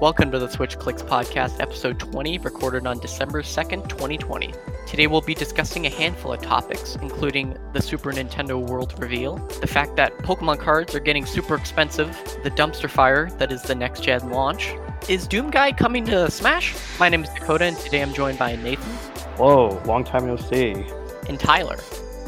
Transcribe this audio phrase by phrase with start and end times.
[0.00, 4.54] Welcome to the Switch Clicks Podcast, episode 20, recorded on December 2nd, 2020.
[4.86, 9.66] Today we'll be discussing a handful of topics, including the Super Nintendo World reveal, the
[9.66, 12.10] fact that Pokemon cards are getting super expensive,
[12.44, 14.72] the dumpster fire that is the next gen launch.
[15.08, 16.76] Is Doom Guy coming to Smash?
[17.00, 18.92] My name is Dakota, and today I'm joined by Nathan.
[19.36, 20.86] Whoa, long time no see.
[21.28, 21.78] And Tyler.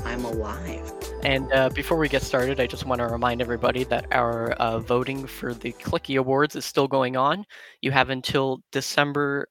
[0.04, 0.92] I'm alive.
[1.22, 4.78] And uh, before we get started, I just want to remind everybody that our uh,
[4.78, 7.44] voting for the Clicky Awards is still going on.
[7.82, 9.46] You have until December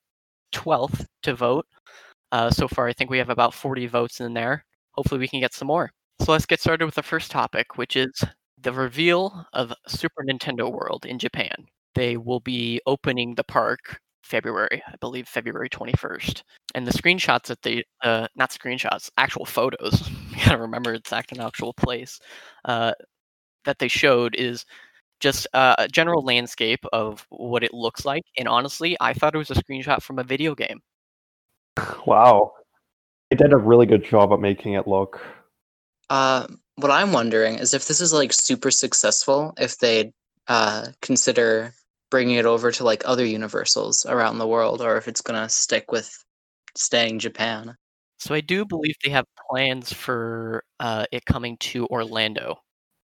[0.54, 1.66] 12th to vote.
[2.32, 4.66] Uh, so far, I think we have about 40 votes in there.
[4.94, 5.92] Hopefully, we can get some more.
[6.22, 8.12] So let's get started with the first topic, which is
[8.62, 11.68] the reveal of Super Nintendo World in Japan.
[11.96, 16.44] They will be opening the park February, I believe February 21st.
[16.76, 20.10] And the screenshots that they, uh, not screenshots, actual photos,
[20.44, 22.20] you gotta remember it's an actual place,
[22.66, 22.94] uh,
[23.66, 24.66] that they showed is
[25.20, 28.24] just uh, a general landscape of what it looks like.
[28.38, 30.82] And honestly, I thought it was a screenshot from a video game.
[32.06, 32.54] Wow.
[33.30, 35.22] They did a really good job at making it look.
[36.10, 40.14] Uh, what I'm wondering is if this is like super successful, if they
[40.48, 41.74] uh, consider
[42.10, 45.48] bringing it over to like other universals around the world or if it's going to
[45.48, 46.12] stick with
[46.76, 47.78] staying Japan.
[48.20, 52.60] So I do believe they have plans for uh, it coming to Orlando.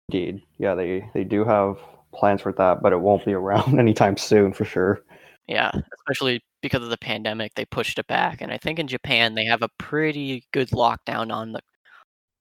[0.09, 0.41] Indeed.
[0.57, 1.77] Yeah, they, they do have
[2.13, 5.01] plans for that, but it won't be around anytime soon for sure.
[5.47, 8.41] Yeah, especially because of the pandemic, they pushed it back.
[8.41, 11.61] And I think in Japan, they have a pretty good lockdown on the.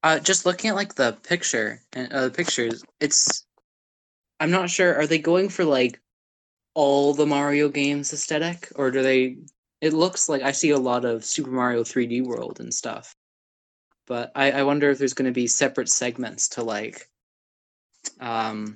[0.03, 3.45] Uh, just looking at like the picture and uh, the pictures, it's.
[4.41, 4.95] I'm not sure.
[4.95, 6.01] Are they going for like
[6.75, 9.37] all the Mario games aesthetic, or do they?
[9.81, 13.15] It looks like I see a lot of Super Mario 3D World and stuff,
[14.07, 17.09] but I, I wonder if there's going to be separate segments to like,
[18.21, 18.75] um,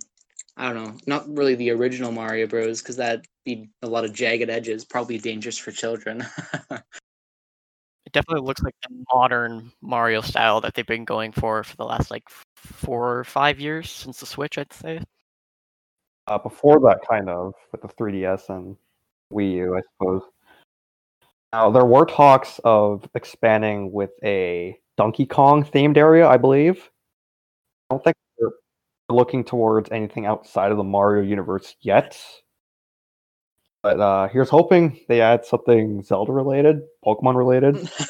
[0.57, 2.83] I don't know, not really the original Mario Bros.
[2.83, 6.27] because that'd be a lot of jagged edges, probably dangerous for children.
[6.71, 11.85] it definitely looks like the modern Mario style that they've been going for for the
[11.85, 15.01] last like four or five years since the Switch, I'd say.
[16.27, 18.77] Uh, before that, kind of with the 3DS and
[19.33, 20.23] Wii U, I suppose.
[21.53, 26.91] Now there were talks of expanding with a Donkey Kong themed area, I believe.
[27.89, 28.51] I don't think they're
[29.09, 32.21] looking towards anything outside of the Mario universe yet.
[33.83, 37.91] But uh, here's hoping they add something Zelda related, Pokemon related.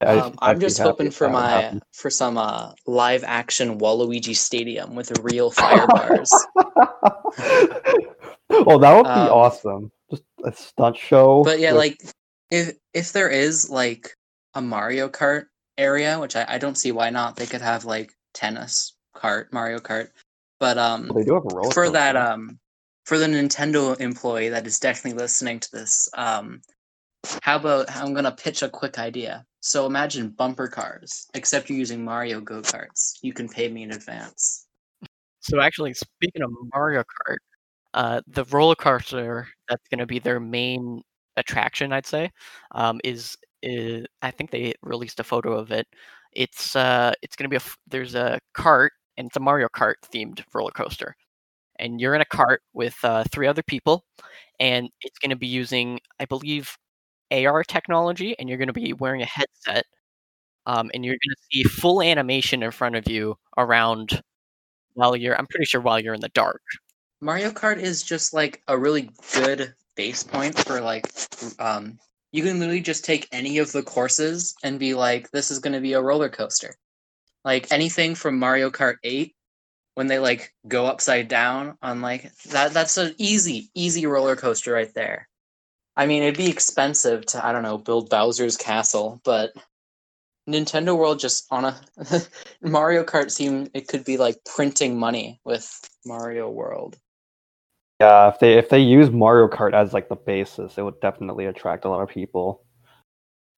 [0.00, 1.82] Um, I'm just hoping for my happen.
[1.92, 6.30] for some uh, live action Waluigi Stadium with real fire bars.
[8.48, 9.92] well, that would be um, awesome.
[10.10, 11.42] Just a stunt show.
[11.44, 11.78] But yeah, with...
[11.78, 11.98] like
[12.50, 14.14] if if there is like
[14.54, 18.12] a Mario Kart area, which I, I don't see why not, they could have like
[18.34, 20.08] tennis kart, Mario Kart.
[20.60, 22.58] But um, well, they do have a roller for that um
[23.04, 26.08] for the Nintendo employee that is definitely listening to this.
[26.14, 26.60] Um,
[27.42, 29.44] how about I'm gonna pitch a quick idea.
[29.60, 33.18] So imagine bumper cars, except you're using Mario go karts.
[33.22, 34.66] You can pay me in advance.
[35.40, 37.38] So actually, speaking of Mario Kart,
[37.94, 41.02] uh, the roller coaster that's going to be their main
[41.36, 42.30] attraction, I'd say,
[42.74, 45.86] um, is, is I think they released a photo of it.
[46.32, 49.94] It's uh, it's going to be a there's a cart and it's a Mario Kart
[50.14, 51.16] themed roller coaster,
[51.78, 54.04] and you're in a cart with uh, three other people,
[54.60, 56.76] and it's going to be using I believe
[57.32, 59.84] AR technology, and you're going to be wearing a headset,
[60.66, 64.22] um, and you're going to see full animation in front of you around
[64.94, 65.38] while you're.
[65.38, 66.62] I'm pretty sure while you're in the dark.
[67.20, 71.10] Mario Kart is just like a really good base point for like
[71.58, 71.98] um,
[72.32, 75.72] you can literally just take any of the courses and be like, this is going
[75.72, 76.76] to be a roller coaster.
[77.44, 79.34] Like anything from Mario Kart 8
[79.94, 84.72] when they like go upside down on like that that's an easy easy roller coaster
[84.72, 85.28] right there
[85.98, 89.50] I mean, it'd be expensive to I don't know build Bowser's castle, but
[90.48, 91.80] Nintendo World just on a
[92.62, 95.68] Mario Kart seem it could be like printing money with
[96.06, 96.96] Mario World.
[98.00, 101.46] Yeah, if they if they use Mario Kart as like the basis, it would definitely
[101.46, 102.64] attract a lot of people.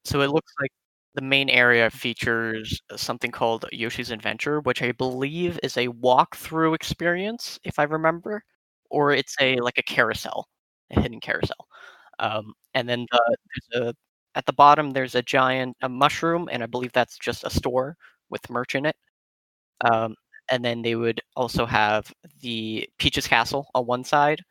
[0.05, 0.71] So it looks like
[1.15, 7.59] the main area features something called Yoshi's Adventure, which I believe is a walkthrough experience,
[7.65, 8.43] if I remember,
[8.91, 10.49] or it's a like a carousel,
[10.91, 11.67] a hidden carousel.
[12.19, 13.37] Um, and then the,
[13.73, 13.95] there's a
[14.37, 17.97] at the bottom there's a giant a mushroom, and I believe that's just a store
[18.31, 18.97] with merch in it.
[19.83, 20.15] Um,
[20.51, 24.43] and then they would also have the Peach's Castle on one side,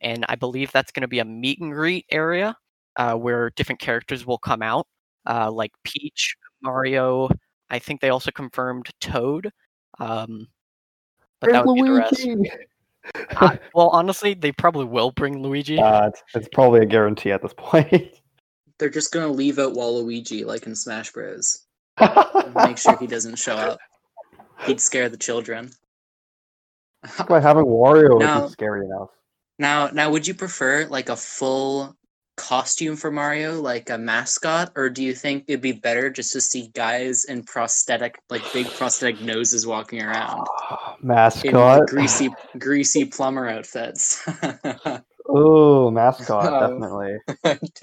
[0.00, 2.56] and I believe that's going to be a meet and greet area
[2.96, 4.86] uh, where different characters will come out,
[5.28, 7.28] uh, like Peach, Mario.
[7.70, 9.50] I think they also confirmed Toad.
[9.98, 10.46] Um,
[11.40, 12.26] but that would be the rest.
[13.36, 15.78] I- well, honestly, they probably will bring Luigi.
[15.78, 18.20] Uh, it's, it's probably a guarantee at this point.
[18.78, 21.64] They're just gonna leave out Waluigi like in Smash Bros.
[22.54, 23.78] Make sure he doesn't show up.
[24.64, 25.70] He'd scare the children.
[27.28, 29.10] By having Wario Now- isn't scary enough.
[29.58, 31.96] Now, now, would you prefer like a full
[32.36, 36.40] costume for Mario, like a mascot, or do you think it'd be better just to
[36.42, 40.46] see guys in prosthetic, like big prosthetic noses walking around
[41.02, 41.86] in Mascot.
[41.88, 44.22] greasy, greasy plumber outfits?
[45.28, 46.60] Oh, mascot, Oh.
[46.60, 47.16] definitely.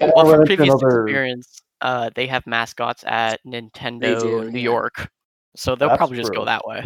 [0.00, 4.64] well, Or from previous another- experience, uh, they have mascots at Nintendo do, New yeah.
[4.64, 5.10] York,
[5.56, 6.84] so they'll That's probably just go that way.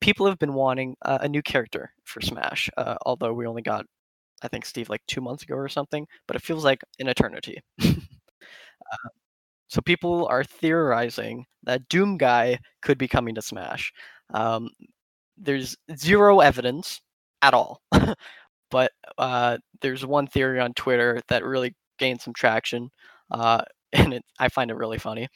[0.00, 3.86] People have been wanting uh, a new character for Smash, uh, although we only got,
[4.42, 7.60] I think, Steve like two months ago or something, but it feels like an eternity.
[7.82, 9.08] uh,
[9.68, 13.92] so people are theorizing that Doom Guy could be coming to Smash.
[14.32, 14.68] Um,
[15.36, 17.00] there's zero evidence
[17.42, 17.80] at all,
[18.70, 22.90] but uh, there's one theory on Twitter that really gained some traction,
[23.30, 23.62] uh,
[23.92, 25.28] and it, I find it really funny.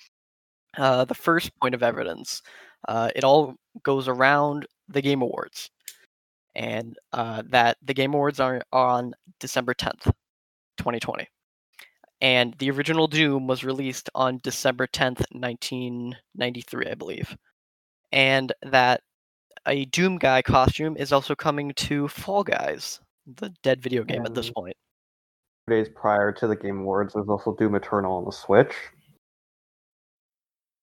[0.77, 2.43] Uh, the first point of evidence,
[2.89, 5.71] uh, it all goes around the Game Awards,
[6.55, 10.05] and uh, that the Game Awards are on December 10th,
[10.79, 11.27] 2020.
[12.21, 17.37] And the original Doom was released on December 10th, 1993, I believe.
[18.11, 19.03] And that
[19.67, 24.35] a Doom Guy costume is also coming to Fall Guys, the dead video game at
[24.35, 24.77] this And- point.
[25.69, 28.73] Days prior to the Game Awards, there's also Doom Eternal on the Switch.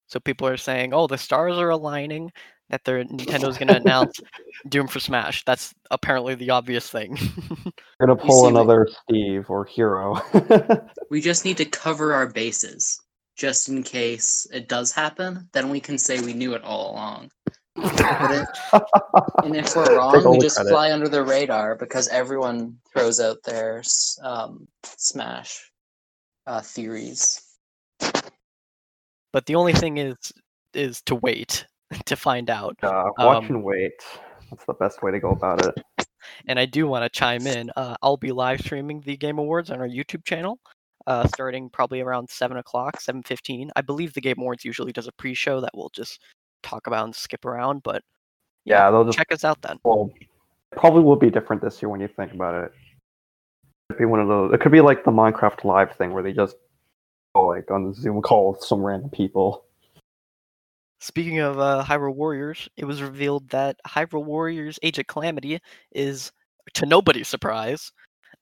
[0.06, 2.32] So people are saying, "Oh, the stars are aligning
[2.70, 4.20] that their Nintendo's going to announce
[4.68, 7.18] Doom for Smash." That's apparently the obvious thing.
[7.64, 7.72] We're
[8.06, 10.20] gonna pull see the- another Steve or Hero.
[11.10, 13.00] we just need to cover our bases,
[13.36, 15.48] just in case it does happen.
[15.52, 17.30] Then we can say we knew it all along.
[17.74, 18.46] But
[19.44, 20.70] and if we're wrong, we just credit.
[20.70, 23.82] fly under the radar because everyone throws out their
[24.22, 25.70] um, Smash
[26.46, 27.42] uh, theories.
[29.36, 30.16] But the only thing is
[30.72, 31.66] is to wait
[32.06, 32.74] to find out.
[32.82, 33.92] uh, watch Um, and wait.
[34.48, 35.74] That's the best way to go about it.
[36.48, 37.70] And I do want to chime in.
[37.76, 40.58] Uh, I'll be live streaming the Game Awards on our YouTube channel,
[41.06, 43.70] uh, starting probably around seven o'clock, seven fifteen.
[43.76, 46.18] I believe the Game Awards usually does a pre-show that we'll just
[46.62, 47.82] talk about and skip around.
[47.82, 48.02] But
[48.64, 49.78] Yeah, they'll just check us out then.
[49.84, 50.10] well,
[50.78, 52.72] probably will be different this year when you think about it.
[53.90, 54.54] It'd be one of those.
[54.54, 56.56] It could be like the Minecraft Live thing where they just
[57.44, 59.64] like on the Zoom call with some random people.
[61.00, 65.60] Speaking of uh, Hyrule Warriors, it was revealed that Hyrule Warriors Age of Calamity
[65.92, 66.32] is,
[66.74, 67.92] to nobody's surprise,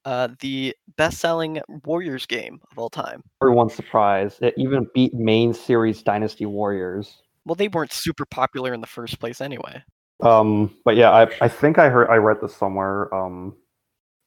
[0.04, 3.22] uh, the best-selling Warriors game of all time.
[3.42, 4.42] Everyone's surprised.
[4.42, 7.22] It even beat main series Dynasty Warriors.
[7.44, 9.82] Well, they weren't super popular in the first place anyway.
[10.22, 13.12] Um, but yeah, I I think I heard I read this somewhere.
[13.14, 13.56] Um,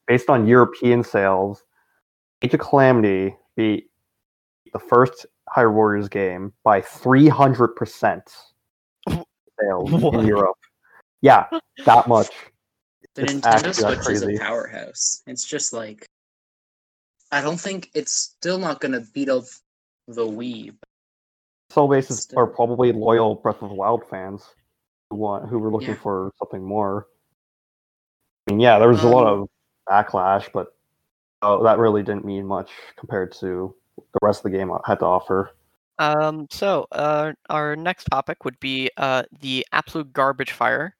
[0.05, 1.63] based on European sales,
[2.41, 3.86] Age of Calamity beat
[4.71, 5.25] the first
[5.55, 8.23] Hyrule Warriors game by three hundred percent
[9.07, 10.15] sales What?
[10.15, 10.57] in Europe.
[11.21, 11.47] Yeah,
[11.85, 12.29] that much.
[13.15, 15.23] The It's Nintendo actually that Switch is a powerhouse.
[15.25, 16.05] It's just like
[17.31, 19.43] I don't think it's still not gonna beat up
[20.07, 20.75] the Wii.
[21.69, 22.39] Soul bases Still.
[22.39, 24.43] are probably loyal Breath of the Wild fans
[25.09, 25.95] who want who were looking Yeah.
[25.95, 27.07] for something more.
[28.47, 29.49] I mean, yeah, there was a lot Um, of
[29.89, 30.67] backlash, but
[31.41, 33.75] uh, that really didn't mean much compared to
[34.19, 35.51] the rest of the game had to offer.
[35.99, 40.95] Um, so uh, our next topic would be uh, the absolute garbage fire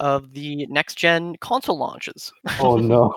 [0.00, 2.32] of the next-gen console launches.
[2.58, 3.12] Oh no!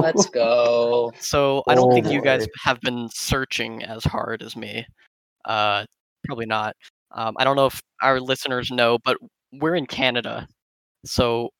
[0.00, 1.12] Let's go.
[1.18, 4.86] So I don't Oh, think you guys have been searching as hard as me.
[5.44, 5.84] Uh,
[6.24, 6.76] probably not.
[7.12, 9.16] Um, I don't know if our listeners know, but
[9.52, 10.46] we're in Canada,
[11.04, 11.50] so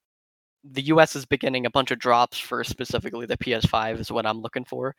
[0.71, 1.15] the U.S.
[1.15, 4.95] is beginning a bunch of drops for specifically the PS5 is what I'm looking for.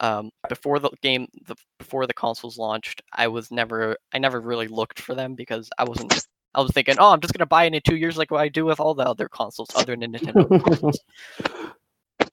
[0.00, 4.68] Um, before the game, the, before the consoles launched, I was never, I never really
[4.68, 6.24] looked for them because I wasn't.
[6.54, 8.48] I was thinking, oh, I'm just gonna buy it in two years, like what I
[8.48, 10.48] do with all the other consoles other than Nintendo.
[10.64, 10.98] consoles.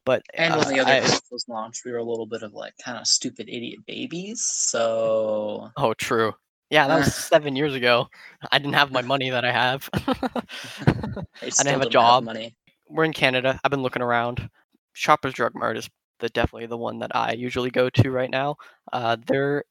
[0.06, 2.54] But And uh, when the other I- consoles launched, we were a little bit of
[2.54, 4.42] like kind of stupid idiot babies.
[4.46, 6.34] So Oh, true.
[6.70, 8.08] Yeah, that was seven years ago.
[8.52, 9.90] I didn't have my money that I have.
[9.94, 12.24] I, didn't have a job.
[12.24, 12.56] money.
[12.96, 13.60] We're in Canada.
[13.64, 14.50] I've been looking around.
[14.94, 18.56] Shoppers Drug Mart is the definitely the one that I usually go to right now.
[18.94, 19.66] Uh, they're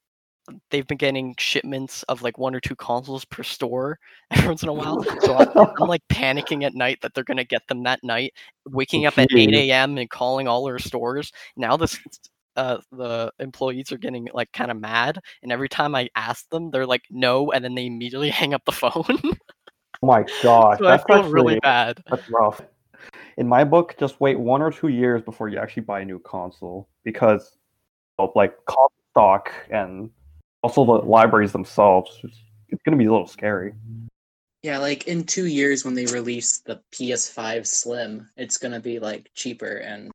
[0.71, 3.99] they've been getting shipments of like one or two consoles per store
[4.31, 5.03] every once in a while.
[5.23, 5.49] So I'm,
[5.81, 8.35] I'm like panicking at night that they're gonna get them that night.
[8.67, 9.97] Waking up at 8 a.m.
[9.97, 11.33] and calling all our stores.
[11.57, 11.99] Now this
[12.57, 16.71] uh, the employees are getting like kind of mad, and every time I ask them,
[16.71, 18.93] they're like no, and then they immediately hang up the phone.
[19.09, 22.03] oh my gosh, so I that's feel actually really bad.
[22.11, 22.61] that's rough.
[23.37, 26.19] In my book, just wait one or two years before you actually buy a new
[26.19, 27.57] console because
[28.19, 30.11] of like console stock and
[30.63, 32.21] also the libraries themselves.
[32.23, 33.73] It's, it's going to be a little scary.
[34.65, 39.31] Yeah, like in two years when they release the PS5 Slim, it's gonna be like
[39.35, 40.11] cheaper and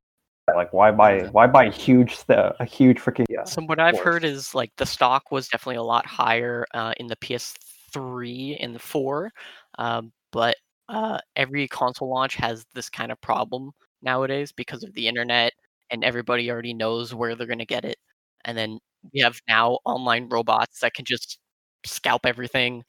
[0.52, 3.44] Like, why buy why buy a huge st- a huge freaking yeah?
[3.44, 7.06] So what I've heard is like the stock was definitely a lot higher uh, in
[7.06, 9.30] the PS3 and the 4,
[9.78, 10.56] um, but
[10.90, 15.52] uh, every console launch has this kind of problem nowadays because of the internet
[15.90, 17.98] and everybody already knows where they're going to get it.
[18.46, 18.80] And then
[19.14, 21.38] we have now online robots that can just
[21.86, 22.84] scalp everything.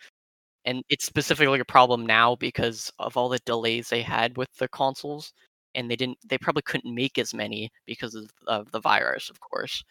[0.65, 4.67] And it's specifically a problem now because of all the delays they had with the
[4.69, 5.33] consoles
[5.75, 9.39] and they didn't they probably couldn't make as many because of, of the virus of
[9.39, 9.83] course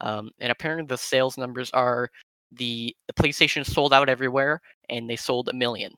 [0.00, 2.10] um, and apparently the sales numbers are
[2.52, 4.60] the, the playstation sold out everywhere
[4.90, 5.92] and they sold a million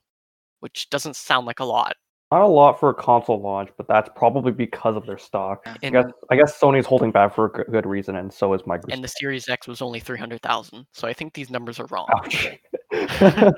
[0.60, 1.96] which doesn't sound like a lot
[2.32, 5.62] Not a lot for a console launch, but that's probably because of their stock.
[5.66, 5.74] Yeah.
[5.82, 8.92] I guess I guess Sony's holding back for a good reason, and so is Microsoft.
[8.92, 12.46] and the series x was only 300000 so i think these numbers are wrong Ouch.
[12.92, 13.48] okay,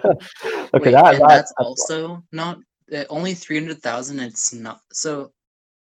[0.75, 1.64] Wait, that, that- that's why.
[1.64, 2.59] also not
[2.94, 4.21] uh, only three hundred thousand.
[4.21, 4.80] It's not.
[4.92, 5.32] So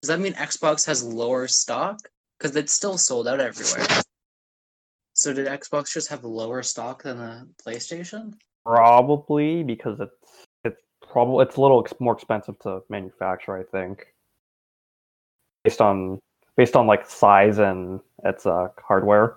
[0.02, 1.98] does that mean Xbox has lower stock?
[2.38, 3.86] Because it's still sold out everywhere.
[5.14, 8.34] So did Xbox just have lower stock than the PlayStation?
[8.64, 10.19] probably because it's it's
[11.10, 13.56] probably it's a little ex- more expensive to manufacture.
[13.56, 14.06] I think
[15.64, 16.18] based on
[16.56, 19.36] based on like size and its uh hardware.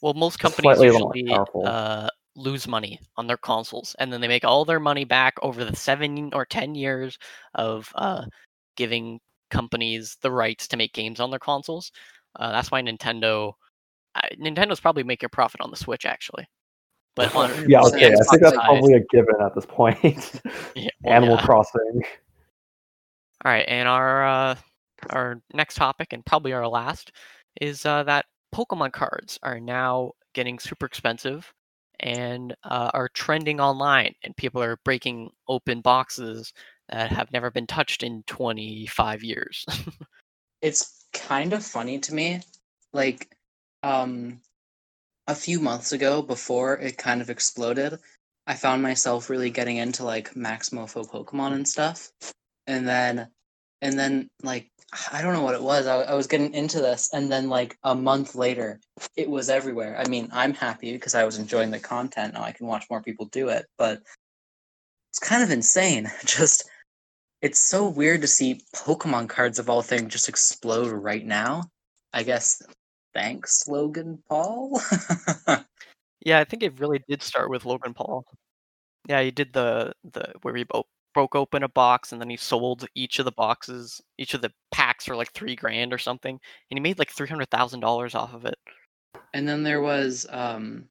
[0.00, 4.12] well most companies slightly a little more usually uh, lose money on their consoles and
[4.12, 7.18] then they make all their money back over the seven or ten years
[7.54, 8.24] of uh,
[8.76, 9.20] giving
[9.50, 11.92] companies the rights to make games on their consoles
[12.36, 13.52] uh, that's why nintendo
[14.14, 16.46] uh, nintendo's probably making a profit on the switch actually
[17.14, 17.32] but
[17.68, 18.06] Yeah, So okay.
[18.06, 20.00] I think that's side- probably a given at this point.
[20.74, 21.44] yeah, well, Animal yeah.
[21.44, 22.02] Crossing.
[23.44, 24.54] All right, and our uh,
[25.10, 27.12] our next topic, and probably our last,
[27.60, 31.52] is uh, that Pokemon cards are now getting super expensive
[32.00, 36.52] and uh, are trending online, and people are breaking open boxes
[36.88, 39.66] that have never been touched in 25 years.
[40.60, 42.40] It's kind of funny to me.
[42.92, 43.34] Like,
[43.82, 44.40] um,
[45.26, 47.98] a few months ago, before it kind of exploded,
[48.46, 52.10] I found myself really getting into like MaxMoeFoe Pokemon and stuff.
[52.66, 53.28] And then,
[53.80, 54.70] and then, like,
[55.12, 55.86] I don't know what it was.
[55.86, 58.80] I, I was getting into this, and then, like, a month later,
[59.16, 59.98] it was everywhere.
[59.98, 62.34] I mean, I'm happy because I was enjoying the content.
[62.34, 64.02] Now I can watch more people do it, but
[65.10, 66.10] it's kind of insane.
[66.24, 66.70] Just,
[67.40, 71.64] it's so weird to see Pokemon cards of all things just explode right now.
[72.12, 72.62] I guess
[73.14, 74.80] thanks, Logan Paul.
[76.24, 78.24] yeah, I think it really did start with Logan Paul.
[79.08, 82.36] Yeah, he did the the where he bo- broke open a box and then he
[82.36, 86.38] sold each of the boxes, each of the packs for like three grand or something,
[86.70, 88.58] and he made like three hundred thousand dollars off of it.
[89.34, 90.84] and then there was, um,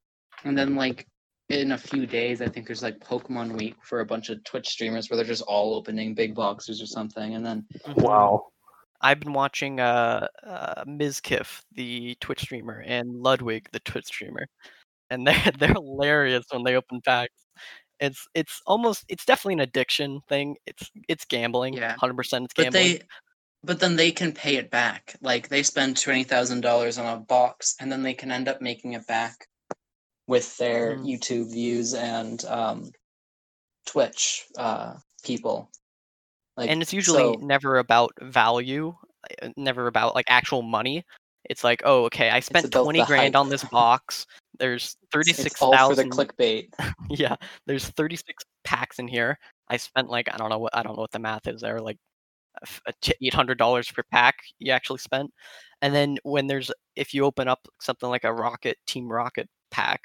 [0.43, 1.07] and then like
[1.49, 4.67] in a few days, I think there's like Pokemon Week for a bunch of Twitch
[4.67, 7.65] streamers where they're just all opening big boxes or something, and then.
[7.97, 8.47] Wow.
[9.01, 14.47] I've been watching uh, uh Mizkif, the Twitch streamer, and Ludwig, the Twitch streamer,
[15.09, 17.33] and they're they're hilarious when they open packs.
[17.99, 20.55] It's it's almost it's definitely an addiction thing.
[20.65, 21.73] It's it's gambling.
[21.73, 21.95] Yeah.
[21.99, 22.45] hundred percent.
[22.45, 22.71] It's gambling.
[22.71, 23.05] but they,
[23.63, 25.15] but then they can pay it back.
[25.21, 28.61] Like they spend twenty thousand dollars on a box, and then they can end up
[28.61, 29.47] making it back
[30.27, 31.05] with their Mhm.
[31.05, 32.91] YouTube views and um,
[33.85, 34.93] Twitch uh,
[35.23, 35.69] people.
[36.57, 38.95] Like, and it's usually so- never about value,
[39.41, 41.05] uh, never about like actual money.
[41.49, 43.39] It's like, oh, okay, I spent twenty grand hype.
[43.39, 44.25] on this box.
[44.59, 46.67] There's thirty it's all for the clickbait.
[47.09, 49.37] yeah, there's 36 packs in here.
[49.69, 51.79] I spent like I don't know what I don't know what the math is there,
[51.79, 51.97] like
[53.21, 55.31] eight hundred dollars per pack you actually spent.
[55.81, 60.01] And then when there's if you open up something like a Rocket Team Rocket pack,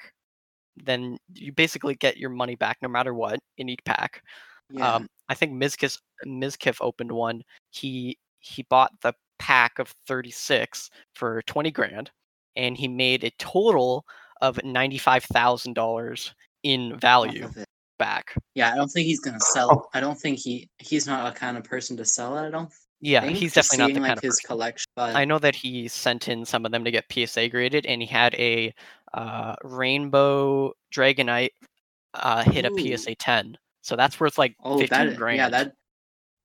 [0.77, 4.23] then you basically get your money back no matter what in each pack.
[4.71, 4.95] Yeah.
[4.95, 7.43] Um, I think Mizkif Mizkif opened one.
[7.71, 12.11] He he bought the pack of 36 for 20 grand,
[12.55, 14.05] and he made a total
[14.41, 16.33] of $95,000
[16.63, 17.49] in value
[17.99, 18.35] back.
[18.55, 19.69] Yeah, I don't think he's gonna sell.
[19.71, 19.89] Oh.
[19.95, 22.47] I don't think he he's not a kind of person to sell it.
[22.47, 22.71] I don't
[23.01, 23.37] Yeah, think.
[23.39, 24.47] he's just definitely not the seeing, kind like of his person.
[24.49, 24.87] collection.
[24.97, 28.03] But I know that he sent in some of them to get PSA graded, and
[28.03, 28.75] he had a
[29.15, 31.51] uh, Rainbow Dragonite
[32.15, 33.57] uh, hit a PSA 10.
[33.83, 35.37] So that's worth like oh, 15 that grand.
[35.37, 35.73] yeah that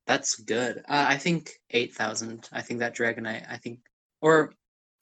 [0.08, 0.77] that's good.
[0.89, 2.50] Uh, I think eight thousand.
[2.51, 3.46] I think that Dragonite.
[3.50, 3.79] I think
[4.22, 4.53] or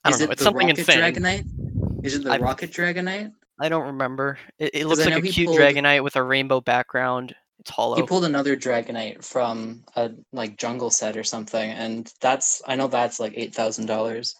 [0.03, 0.31] I is don't know.
[0.31, 0.99] it It's the something Rocket insane.
[0.99, 2.05] Dragonite?
[2.05, 3.31] Is it the I've- Rocket Dragonite?
[3.61, 4.39] I don't remember.
[4.57, 7.97] It, it looks like a cute pulled- Dragonite with a rainbow background, It's hollow.
[7.97, 12.87] He pulled another Dragonite from a like jungle set or something, and that's I know
[12.87, 14.35] that's like eight thousand dollars.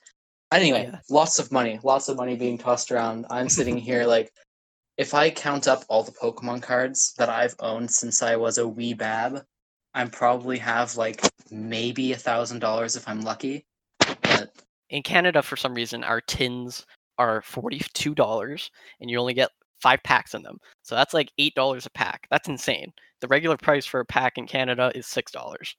[0.52, 1.00] Anyway, Yeah.
[1.10, 3.26] lots of money, lots of money being tossed around.
[3.30, 4.32] I'm sitting here like,
[4.98, 8.68] if I count up all the Pokemon cards that I've owned since I was a
[8.68, 9.44] wee bab,
[9.94, 13.66] I probably have like maybe a thousand dollars if I'm lucky.
[14.00, 14.52] But
[14.90, 16.86] in Canada, for some reason, our tins
[17.18, 19.50] are forty-two dollars, and you only get
[19.82, 20.58] five packs in them.
[20.84, 22.28] So that's like eight dollars a pack.
[22.32, 22.92] That's insane.
[23.22, 25.76] The regular price for a pack in Canada is six dollars.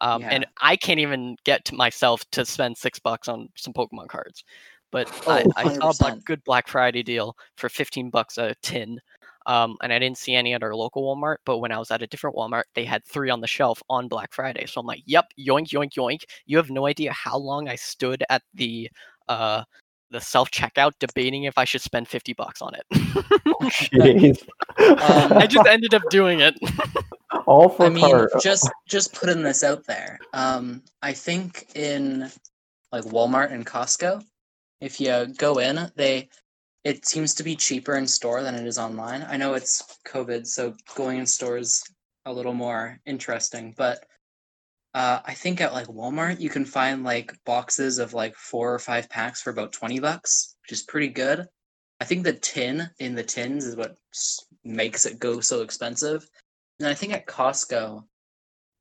[0.00, 4.08] Um, And I can't even get to myself to spend six bucks on some Pokemon
[4.08, 4.42] cards.
[4.90, 8.98] But I, Oh, I saw a good Black Friday deal for fifteen bucks a tin.
[9.46, 12.02] Um, and I didn't see any at our local Walmart, but when I was at
[12.02, 14.66] a different Walmart, they had three on the shelf on Black Friday.
[14.66, 18.24] So I'm like, "Yep, yoink, yoink, yoink." You have no idea how long I stood
[18.30, 18.90] at the
[19.28, 19.64] uh,
[20.10, 22.84] the self checkout debating if I should spend fifty bucks on it.
[23.62, 24.42] Jeez.
[24.78, 26.54] Um, I just ended up doing it.
[27.46, 28.30] all for I mean, card.
[28.40, 30.18] just just putting this out there.
[30.32, 32.30] Um, I think in
[32.92, 34.22] like Walmart and Costco,
[34.80, 36.28] if you go in, they
[36.84, 39.24] it seems to be cheaper in store than it is online.
[39.28, 41.82] I know it's COVID, so going in stores
[42.24, 44.04] a little more interesting, but
[44.94, 48.78] uh, I think at like Walmart you can find like boxes of like four or
[48.78, 51.46] five packs for about twenty bucks, which is pretty good.
[52.00, 53.96] I think the tin in the tins is what
[54.64, 56.28] makes it go so expensive.
[56.80, 58.02] And I think at Costco,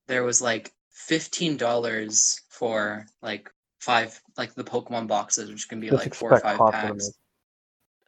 [0.07, 5.89] there was like fifteen dollars for like five, like the Pokemon boxes, which can be
[5.89, 7.11] Just like four or five packs.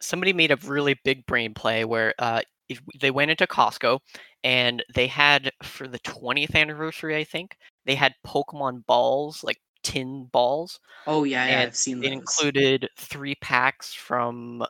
[0.00, 4.00] Somebody made a really big brain play where uh, if they went into Costco
[4.44, 10.26] and they had for the 20th anniversary, I think they had Pokemon balls, like tin
[10.32, 10.78] balls.
[11.06, 12.12] Oh yeah, yeah, I've seen It those.
[12.12, 14.64] included three packs from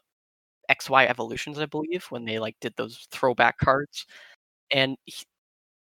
[0.68, 4.06] XY Evolutions, I believe, when they like did those throwback cards.
[4.72, 5.24] And h-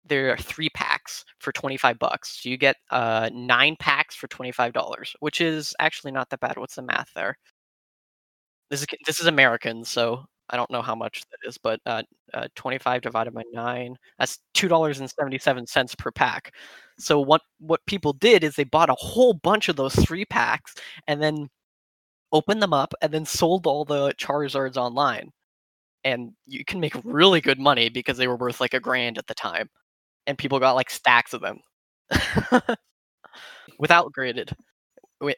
[0.05, 2.41] there are three packs for 25 bucks.
[2.43, 6.57] So you get uh nine packs for $25, which is actually not that bad.
[6.57, 7.37] What's the math there?
[8.73, 12.01] This is this is American, so I don't know how much that is, but uh,
[12.33, 16.51] uh 25 divided by 9, that's $2.77 per pack.
[16.97, 20.73] So what what people did is they bought a whole bunch of those three packs
[21.07, 21.49] and then
[22.31, 25.29] opened them up and then sold all the Charizards online.
[26.03, 29.27] And you can make really good money because they were worth like a grand at
[29.27, 29.69] the time.
[30.27, 31.59] And people got like stacks of them.
[33.79, 34.51] Without graded.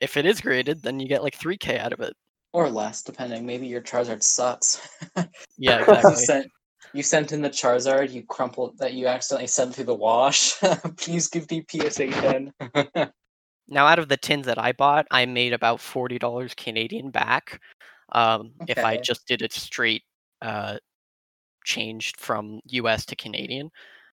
[0.01, 2.15] If it is graded, then you get like 3k out of it.
[2.55, 3.45] Or less, depending.
[3.45, 4.87] Maybe your Charizard sucks.
[5.57, 6.15] Yeah, you exactly.
[6.15, 6.51] sent
[6.93, 10.53] you sent in the Charizard, you crumpled that you accidentally sent through the wash.
[10.97, 12.53] Please give me PSA ten.
[13.67, 17.61] Now, out of the tins that I bought, I made about forty dollars Canadian back.
[18.11, 20.03] Um, If I just did it straight,
[20.41, 20.77] uh,
[21.63, 23.05] changed from U.S.
[23.07, 23.71] to Canadian.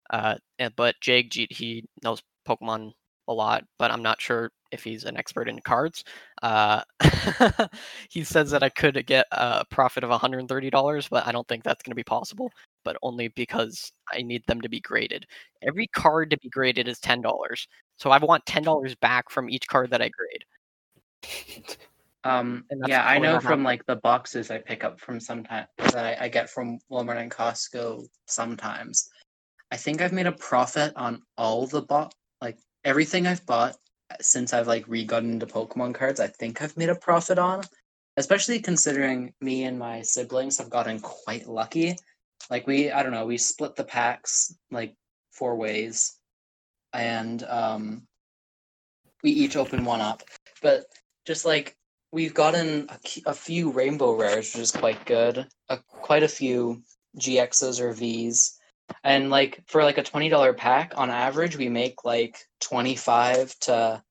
[0.09, 0.35] Uh,
[0.75, 2.91] but Jake, he knows Pokemon
[3.27, 6.03] a lot, but I'm not sure if he's an expert in cards.
[6.41, 6.81] Uh,
[8.09, 11.83] he says that I could get a profit of $130, but I don't think that's
[11.83, 12.51] going to be possible.
[12.83, 15.25] But only because I need them to be graded.
[15.61, 17.67] Every card to be graded is ten dollars.
[17.97, 21.77] So I want ten dollars back from each card that I grade.
[22.25, 26.25] Um, yeah, I know from like the boxes I pick up from sometimes that I,
[26.25, 29.09] I get from Walmart and Costco sometimes.
[29.71, 33.75] I think I've made a profit on all the bot like everything I've bought
[34.21, 36.19] since I've like re-gotten into Pokemon cards.
[36.19, 37.63] I think I've made a profit on,
[38.17, 41.95] especially considering me and my siblings have gotten quite lucky.
[42.49, 44.95] Like we, I don't know, we split the packs like
[45.31, 46.17] four ways,
[46.93, 48.07] and um,
[49.23, 50.23] we each open one up.
[50.61, 50.85] But
[51.25, 51.75] just like
[52.11, 55.47] we've gotten a, a few rainbow rares, which is quite good.
[55.69, 56.81] A, quite a few
[57.17, 58.58] GXs or Vs,
[59.03, 63.57] and like for like a twenty dollar pack, on average, we make like twenty five
[63.61, 64.01] to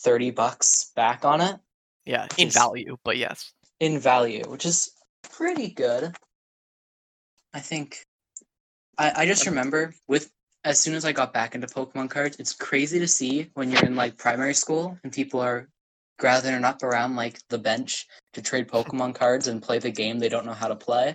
[0.00, 1.56] thirty bucks back on it
[2.04, 3.52] Yeah, in value, but yes.
[3.80, 4.90] in value, which is
[5.22, 6.14] pretty good.
[7.52, 7.98] I think.
[8.98, 10.30] I I just remember with
[10.64, 13.84] as soon as I got back into Pokemon cards, it's crazy to see when you're
[13.84, 15.68] in like primary school and people are
[16.20, 20.28] gathering up around like the bench to trade Pokemon cards and play the game they
[20.28, 21.14] don't know how to play.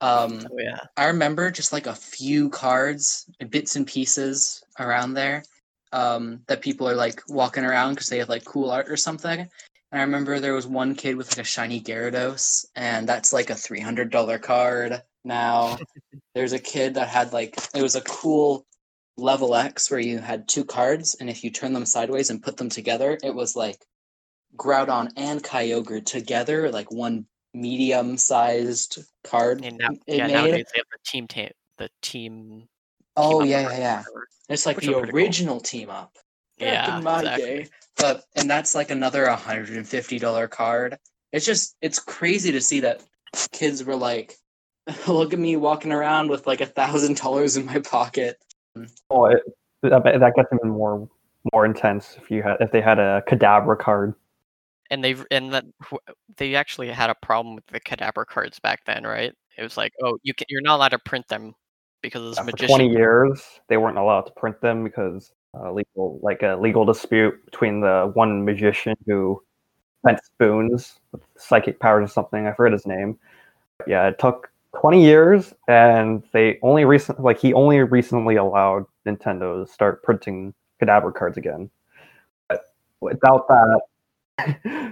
[0.00, 0.80] Um, Oh yeah.
[0.96, 5.42] I remember just like a few cards, bits and pieces around there
[5.92, 9.40] um, that people are like walking around because they have like cool art or something.
[9.40, 13.50] And I remember there was one kid with like a shiny Gyarados, and that's like
[13.50, 15.78] a three hundred dollar card now.
[16.34, 18.66] There's a kid that had like it was a cool
[19.16, 22.56] level X where you had two cards, and if you turn them sideways and put
[22.56, 23.84] them together, it was like
[24.56, 29.64] Groudon and Kyogre together, like one medium sized card.
[29.64, 30.32] And now, it yeah, made.
[30.32, 32.68] nowadays they have the team ta- the team
[33.16, 34.02] Oh Up yeah, yeah, yeah.
[34.48, 35.20] It's like the are pretty cool.
[35.20, 36.16] original team up.
[36.58, 37.44] Back Yeah, in my exactly.
[37.44, 37.68] day.
[37.96, 40.96] But and that's like another hundred and fifty dollar card.
[41.32, 43.02] It's just it's crazy to see that
[43.52, 44.36] kids were like,
[45.06, 48.38] look at me walking around with like a thousand dollars in my pocket.
[49.10, 49.42] Oh, it,
[49.82, 51.08] that that gets even more
[51.52, 54.14] more intense if you had if they had a Kadabra card.
[54.90, 55.64] And they've and that
[56.36, 59.32] they actually had a problem with the Kadabra cards back then, right?
[59.56, 61.54] It was like, oh, you can you're not allowed to print them
[62.02, 62.78] because this Yeah, for magician.
[62.78, 67.34] 20 years, they weren't allowed to print them because uh, legal, like a legal dispute
[67.44, 69.42] between the one magician who
[70.02, 72.46] spent spoons with psychic powers or something.
[72.46, 73.18] I forget his name.
[73.86, 79.64] Yeah, it took 20 years, and they only recent like he only recently allowed Nintendo
[79.64, 81.70] to start printing Kadabra cards again.
[82.48, 83.80] But without that,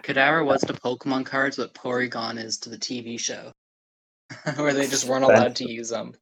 [0.03, 3.53] Kadabra was to Pokemon cards what Porygon is to the TV show.
[4.57, 6.15] Where they just weren't allowed to use them.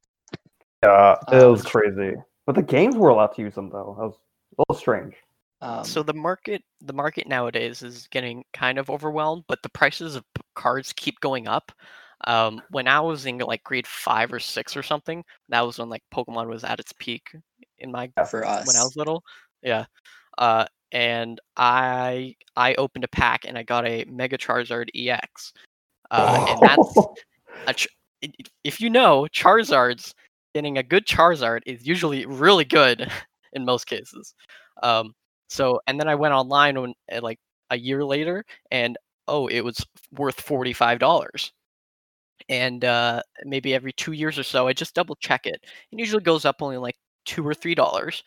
[0.83, 2.15] yeah, it was Um, crazy.
[2.47, 3.97] But the games were allowed to use them though.
[3.99, 4.15] That was
[4.59, 5.15] a little strange.
[5.61, 10.15] Um, So the market the market nowadays is getting kind of overwhelmed, but the prices
[10.15, 11.73] of cards keep going up.
[12.25, 15.89] Um, when I was in like grade five or six or something, that was when
[15.89, 17.35] like Pokemon was at its peak
[17.79, 18.67] in my for us.
[18.67, 19.23] when I was little.
[19.63, 19.87] Yeah.
[20.39, 25.53] Uh, and I I opened a pack and I got a Mega Charizard EX.
[26.11, 26.97] Uh, and that's
[27.67, 27.89] a ch-
[28.25, 30.13] i- i- if you know Charizards,
[30.55, 33.11] getting a good Charizard is usually really good
[33.53, 34.35] in most cases.
[34.83, 35.15] Um,
[35.49, 37.39] so and then I went online when uh, like
[37.71, 38.97] a year later, and
[39.29, 41.53] oh, it was worth forty five dollars.
[42.49, 45.61] And uh, maybe every two years or so, I just double check it.
[45.91, 48.23] It usually goes up only like two or three dollars.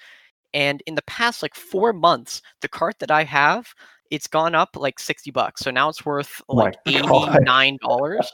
[0.54, 3.68] And in the past like four months, the cart that I have,
[4.12, 5.62] it's gone up like sixty bucks.
[5.62, 7.44] So now it's worth Oh like eighty God.
[7.44, 8.32] nine dollars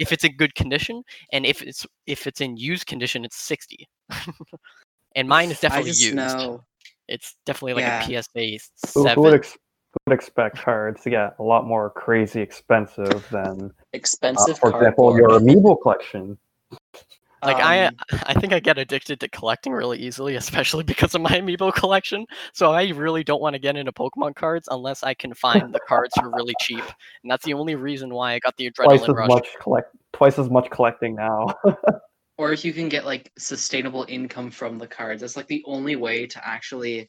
[0.00, 3.88] if it's in good condition, and if it's if it's in used condition, it's sixty.
[5.14, 6.16] and mine is I definitely just used.
[6.16, 6.64] know.
[7.08, 8.18] It's definitely like Yeah.
[8.18, 8.40] a PSA
[8.94, 9.14] Who, seven.
[9.14, 13.66] who would ex- who would expect cards to get a lot more crazy expensive than,
[13.66, 15.56] uh, Expensive for example, your cardboard.
[15.56, 16.38] amiibo collection?
[17.42, 21.20] Like I, Um, I think I get addicted to collecting really easily, especially because of
[21.20, 22.26] my amiibo collection.
[22.52, 25.80] So I really don't want to get into Pokemon cards unless I can find the
[25.88, 26.84] cards for really cheap,
[27.22, 29.28] and that's the only reason why I got the adrenaline Twice adrenaline as rush.
[29.28, 31.46] much collect, twice as much collecting now.
[32.38, 35.20] or if you can get like sustainable income from the cards.
[35.20, 37.08] That's like the only way to actually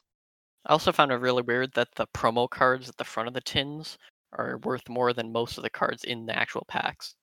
[0.66, 3.42] I also found it really weird that the promo cards at the front of the
[3.42, 3.98] tins
[4.32, 7.16] are worth more than most of the cards in the actual packs.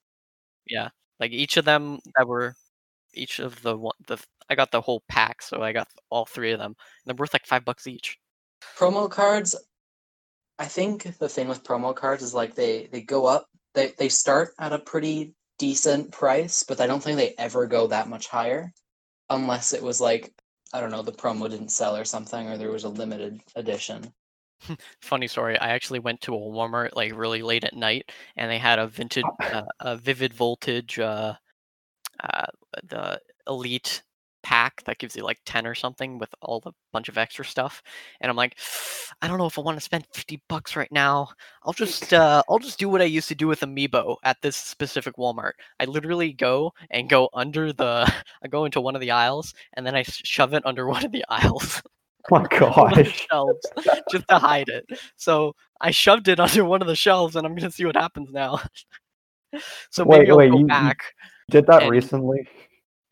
[0.68, 2.54] Yeah, like each of them that were
[3.14, 4.18] each of the one the
[4.48, 6.72] I got the whole pack, so I got all three of them.
[6.72, 8.18] And they're worth like five bucks each.
[8.76, 9.56] promo cards
[10.58, 14.08] i think the thing with promo cards is like they they go up they they
[14.08, 18.28] start at a pretty decent price but i don't think they ever go that much
[18.28, 18.72] higher
[19.30, 20.32] unless it was like
[20.72, 24.12] i don't know the promo didn't sell or something or there was a limited edition
[25.00, 25.58] Funny story.
[25.58, 28.86] I actually went to a Walmart like really late at night, and they had a
[28.86, 31.32] vintage, uh, a Vivid Voltage, uh,
[32.22, 32.46] uh,
[32.84, 34.02] the Elite
[34.42, 37.82] pack that gives you like ten or something with all the bunch of extra stuff.
[38.20, 38.56] And I'm like,
[39.20, 41.28] I don't know if I want to spend fifty bucks right now.
[41.64, 44.56] I'll just, uh, I'll just do what I used to do with Amiibo at this
[44.56, 45.52] specific Walmart.
[45.78, 48.10] I literally go and go under the,
[48.42, 51.12] I go into one of the aisles, and then i shove it under one of
[51.12, 51.82] the aisles.
[52.32, 53.26] oh my one of the gosh.
[53.30, 53.66] shelves
[54.10, 54.86] just to hide it.
[55.16, 58.30] So I shoved it under one of the shelves, and I'm gonna see what happens
[58.32, 58.60] now.
[59.90, 60.98] so Wait, maybe I'll wait, go you- back.
[61.50, 62.48] Did that And- recently?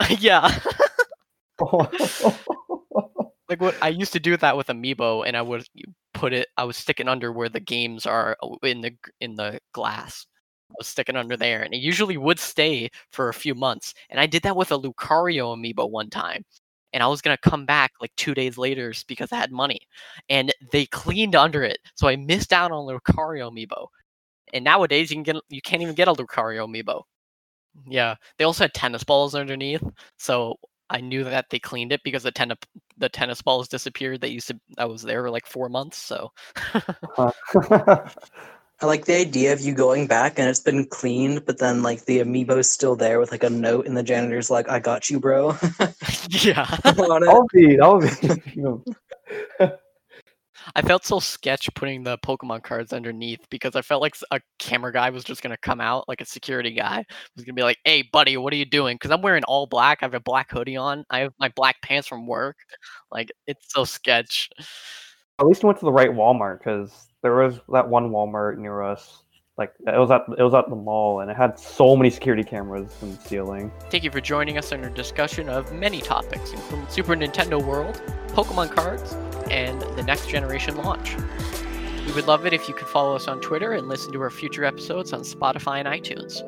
[0.19, 0.49] yeah,
[3.49, 5.67] like what I used to do that with Amiibo, and I would
[6.15, 6.49] put it.
[6.57, 10.27] I was sticking under where the games are uh, in the in the glass.
[10.71, 13.95] I was sticking under there, and it usually would stay for a few months.
[14.11, 16.45] And I did that with a Lucario amiibo one time,
[16.93, 19.81] and I was gonna come back like two days later because I had money,
[20.29, 23.89] and they cleaned under it, so I missed out on Lucario amiibo.
[24.53, 27.03] And nowadays you can get you can't even get a Lucario amiibo.
[27.87, 29.83] Yeah, they also had tennis balls underneath,
[30.19, 30.59] so
[30.91, 32.59] I knew that they cleaned it because the tennis
[32.97, 34.21] the tennis balls disappeared.
[34.21, 35.99] That used to I was there for like four months.
[35.99, 36.33] So
[38.81, 42.05] i like the idea of you going back and it's been cleaned but then like
[42.05, 45.19] the amiibo's still there with like a note and the janitor's like i got you
[45.19, 45.49] bro
[46.29, 46.79] yeah.
[46.85, 47.27] on it.
[47.27, 48.63] that would be that would be you
[49.61, 49.79] know,
[50.75, 54.93] I felt so sketch putting the Pokemon cards underneath because I felt like a camera
[54.93, 57.05] guy was just gonna come out, like a security guy,
[57.37, 59.99] was gonna be like, "Hey, buddy, what are you doing?" Because I'm wearing all black.
[60.03, 61.05] I have a black hoodie on.
[61.11, 62.57] I have my black pants from work.
[63.11, 64.51] Like it's so sketch.
[65.41, 69.23] at least went to the right Walmart because there was that one Walmart near us
[69.57, 72.45] Like it was at it was at the mall, and it had so many security
[72.45, 73.73] cameras in the ceiling.
[73.91, 78.01] Thank you for joining us in our discussion of many topics, including Super Nintendo World,
[78.29, 79.17] Pokemon cards,
[79.51, 81.15] and the next generation launch.
[82.07, 84.31] We would love it if you could follow us on Twitter and listen to our
[84.31, 86.43] future episodes on Spotify and iTunes.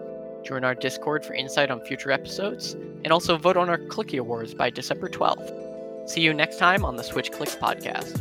[0.44, 4.54] Join our Discord for insight on future episodes, and also vote on our Clicky Awards
[4.54, 6.08] by December 12th.
[6.08, 8.18] See you next time on the Switch Clicks podcast.